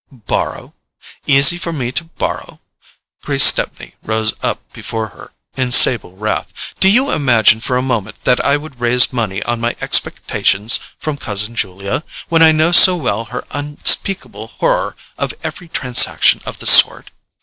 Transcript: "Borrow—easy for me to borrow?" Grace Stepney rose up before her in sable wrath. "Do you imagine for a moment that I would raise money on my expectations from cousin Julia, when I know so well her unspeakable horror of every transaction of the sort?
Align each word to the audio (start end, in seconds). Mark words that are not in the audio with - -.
"Borrow—easy 0.11 1.59
for 1.59 1.71
me 1.71 1.91
to 1.91 2.05
borrow?" 2.05 2.59
Grace 3.21 3.43
Stepney 3.43 3.93
rose 4.01 4.33
up 4.41 4.59
before 4.73 5.09
her 5.09 5.31
in 5.55 5.71
sable 5.71 6.15
wrath. 6.17 6.73
"Do 6.79 6.89
you 6.89 7.11
imagine 7.11 7.61
for 7.61 7.77
a 7.77 7.83
moment 7.83 8.23
that 8.23 8.43
I 8.43 8.57
would 8.57 8.81
raise 8.81 9.13
money 9.13 9.43
on 9.43 9.61
my 9.61 9.75
expectations 9.79 10.79
from 10.97 11.17
cousin 11.17 11.55
Julia, 11.55 12.03
when 12.29 12.41
I 12.41 12.51
know 12.51 12.71
so 12.71 12.95
well 12.97 13.25
her 13.25 13.45
unspeakable 13.51 14.47
horror 14.47 14.95
of 15.19 15.35
every 15.43 15.67
transaction 15.67 16.41
of 16.47 16.57
the 16.57 16.65
sort? 16.65 17.11